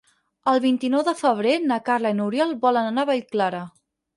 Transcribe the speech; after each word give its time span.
El 0.53 0.61
vint-i-nou 0.63 1.03
de 1.09 1.13
febrer 1.19 1.53
na 1.67 1.79
Carla 1.91 2.13
i 2.15 2.17
n'Oriol 2.21 2.57
volen 2.67 2.91
anar 2.93 3.05
a 3.07 3.11
Vallclara. 3.13 3.63